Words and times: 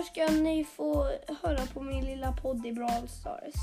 här 0.00 0.06
ska 0.06 0.42
ni 0.42 0.64
få 0.64 1.04
höra 1.42 1.66
på 1.74 1.82
min 1.82 2.04
lilla 2.04 2.32
podd 2.32 2.66
i 2.66 2.72
Brawl 2.72 3.08
Stars. 3.08 3.54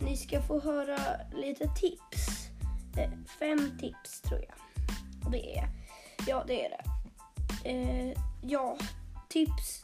Ni 0.00 0.16
ska 0.16 0.42
få 0.42 0.60
höra 0.60 0.98
lite 1.34 1.68
tips. 1.68 2.48
Eh, 2.96 3.10
fem 3.38 3.78
tips 3.80 4.20
tror 4.20 4.40
jag. 4.40 4.54
Och 5.24 5.30
det 5.30 5.58
är, 5.58 5.68
ja 6.26 6.44
det 6.46 6.66
är 6.66 6.70
det. 6.70 6.84
Eh, 7.70 8.18
ja, 8.42 8.76
tips 9.28 9.82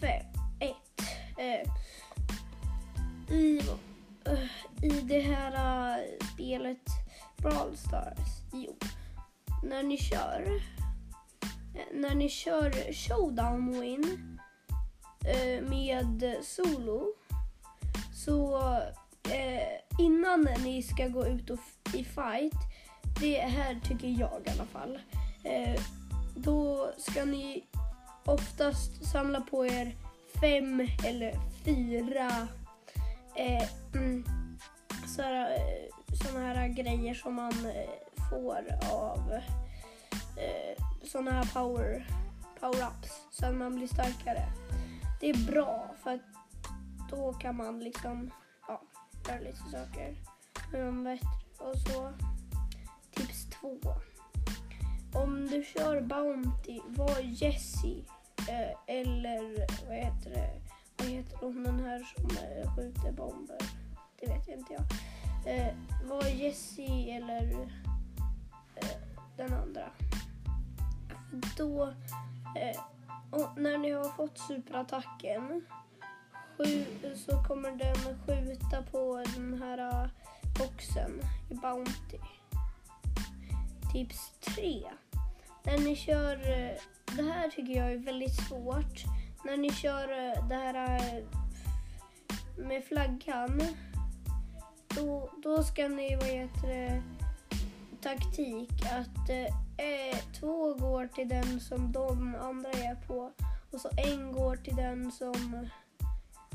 fem. 0.00 0.26
Ett. 0.60 1.00
Eh, 1.38 1.72
i, 3.36 3.60
uh, 4.28 4.44
I 4.82 5.00
det 5.00 5.20
här 5.20 5.52
uh, 5.98 6.04
spelet 6.34 6.86
Brawl 7.36 7.76
Stars. 7.76 8.28
Jo, 8.52 8.76
när 9.62 9.82
ni 9.82 9.98
kör 9.98 10.60
eh, 11.74 11.80
när 11.92 12.14
ni 12.14 12.28
kör 12.28 12.92
Showdown 12.92 13.80
Win 13.80 14.35
Eh, 15.26 15.62
med 15.62 16.36
solo 16.42 17.12
så 18.14 18.72
eh, 19.30 19.98
innan 19.98 20.48
ni 20.64 20.82
ska 20.82 21.08
gå 21.08 21.26
ut 21.26 21.50
och 21.50 21.58
i 21.94 22.04
fight, 22.04 22.54
det 23.20 23.38
här 23.38 23.80
tycker 23.88 24.08
jag 24.08 24.42
i 24.46 24.50
alla 24.50 24.66
fall, 24.66 24.98
eh, 25.44 25.80
då 26.36 26.90
ska 26.98 27.24
ni 27.24 27.64
oftast 28.24 29.04
samla 29.04 29.40
på 29.40 29.66
er 29.66 29.96
fem 30.40 30.88
eller 31.06 31.34
fyra 31.64 32.48
eh, 33.36 33.68
mm, 33.94 34.24
sådana 35.16 35.54
eh, 35.54 35.86
såna 36.24 36.40
här 36.40 36.68
grejer 36.68 37.14
som 37.14 37.34
man 37.34 37.66
eh, 37.66 38.28
får 38.30 38.66
av 38.92 39.32
eh, 40.36 40.84
såna 41.04 41.30
här 41.30 41.50
power, 41.54 42.06
power-ups 42.60 43.10
så 43.30 43.46
att 43.46 43.54
man 43.54 43.76
blir 43.76 43.86
starkare. 43.86 44.46
Det 45.20 45.30
är 45.30 45.52
bra 45.52 45.94
för 46.02 46.14
att 46.14 46.20
då 47.10 47.32
kan 47.32 47.56
man 47.56 47.80
liksom 47.80 48.30
ja, 48.68 48.82
göra 49.28 49.40
lite 49.40 49.70
saker 49.70 50.16
bättre. 50.72 51.18
Och 51.58 51.78
så 51.78 52.12
tips 53.10 53.46
två. 53.46 53.78
Om 55.14 55.46
du 55.46 55.64
kör 55.64 56.00
Bounty, 56.00 56.80
var 56.86 57.20
Jessie 57.20 58.04
eh, 58.48 58.96
eller 58.96 59.66
vad 59.88 59.96
heter 59.96 60.30
det? 60.30 60.60
Vad 60.96 61.08
heter 61.08 61.36
hon 61.40 61.64
den 61.64 61.80
här 61.80 62.04
som 62.16 62.24
eh, 62.24 62.76
skjuter 62.76 63.12
bomber? 63.12 63.58
Det 64.20 64.26
vet 64.26 64.48
jag 64.48 64.58
inte 64.58 64.72
jag. 64.72 64.84
Eh, 65.56 65.74
var 66.04 66.24
Jessie 66.24 67.16
eller 67.16 67.52
eh, 68.76 68.98
den 69.36 69.52
andra. 69.52 69.90
Då, 71.56 71.86
eh, 72.56 72.80
och 73.30 73.60
när 73.60 73.78
ni 73.78 73.90
har 73.90 74.04
fått 74.04 74.38
superattacken 74.38 75.62
så 77.14 77.42
kommer 77.48 77.70
den 77.70 78.18
skjuta 78.26 78.82
på 78.82 79.24
den 79.34 79.62
här 79.62 79.78
äh, 79.78 80.10
boxen 80.58 81.20
i 81.50 81.54
Bounty. 81.54 82.18
Tips 83.92 84.32
3. 84.40 84.82
När 85.64 85.78
ni 85.78 85.96
kör, 85.96 86.34
äh, 86.34 86.76
det 87.16 87.22
här 87.22 87.50
tycker 87.50 87.76
jag 87.76 87.92
är 87.92 87.98
väldigt 87.98 88.34
svårt. 88.34 89.04
När 89.44 89.56
ni 89.56 89.70
kör 89.70 90.28
äh, 90.28 90.48
det 90.48 90.54
här 90.54 91.00
med 92.58 92.84
flaggan, 92.84 93.62
då, 94.88 95.30
då 95.42 95.62
ska 95.62 95.88
ni, 95.88 96.16
vad 96.16 96.26
heter 96.26 96.68
det, 96.68 97.02
taktik 98.06 98.70
att 98.84 99.28
eh, 99.28 99.44
eh, 99.86 100.18
två 100.40 100.74
går 100.74 101.06
till 101.06 101.28
den 101.28 101.60
som 101.60 101.92
de 101.92 102.34
andra 102.34 102.70
är 102.70 102.94
på 102.94 103.32
och 103.72 103.80
så 103.80 103.88
en 103.96 104.32
går 104.32 104.56
till 104.56 104.76
den 104.76 105.12
som 105.12 105.68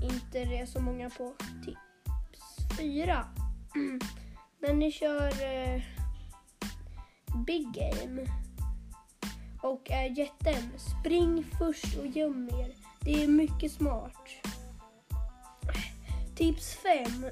inte 0.02 0.46
det 0.46 0.58
är 0.58 0.66
så 0.66 0.80
många 0.80 1.10
på. 1.10 1.34
Tips 1.66 2.78
4. 2.78 3.26
När 4.60 4.74
ni 4.74 4.92
kör 4.92 5.28
eh, 5.28 5.82
Big 7.46 7.68
Game 7.74 8.28
och 9.62 9.92
är 9.92 10.20
jätten, 10.20 10.72
spring 10.78 11.46
först 11.58 11.98
och 11.98 12.08
göm 12.08 12.50
er. 12.50 12.74
Det 13.02 13.24
är 13.24 13.28
mycket 13.28 13.72
smart. 13.72 14.28
Tips 16.36 16.76
5. 16.76 17.26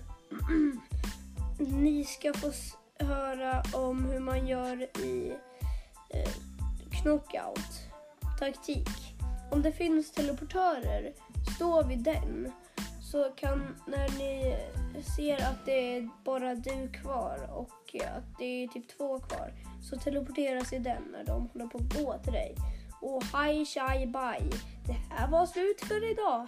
Ni 1.60 2.04
ska 2.04 2.34
få 2.34 2.52
höra 3.00 3.64
om 3.74 4.06
hur 4.06 4.20
man 4.20 4.48
gör 4.48 4.82
i 4.82 5.34
eh, 6.10 6.32
knockout. 6.92 7.90
Taktik. 8.40 8.90
Om 9.52 9.62
det 9.62 9.72
finns 9.72 10.12
teleportörer, 10.12 11.14
stå 11.56 11.84
vid 11.84 12.00
den. 12.00 12.52
Så 13.12 13.32
kan, 13.36 13.76
när 13.88 14.10
ni 14.10 14.58
ser 15.16 15.36
att 15.36 15.66
det 15.66 15.98
är 15.98 16.10
bara 16.24 16.56
du 16.56 16.88
kvar 16.88 17.50
och 17.54 17.96
eh, 17.96 18.18
att 18.18 18.38
det 18.38 18.64
är 18.64 18.68
typ 18.68 18.98
två 18.98 19.20
kvar, 19.20 19.54
så 19.82 19.98
teleporteras 19.98 20.74
i 20.74 20.80
den 20.80 21.04
när 21.12 21.24
de 21.24 21.50
håller 21.54 21.68
på 21.68 21.78
att 21.78 22.04
gå 22.04 22.18
till 22.24 22.34
dig. 22.34 22.56
Och 23.02 23.24
hi, 23.24 23.66
shy, 23.66 24.06
bye. 24.06 24.52
Det 24.86 24.94
här 25.10 25.28
var 25.28 25.46
slut 25.46 25.82
för 25.82 26.12
idag. 26.12 26.48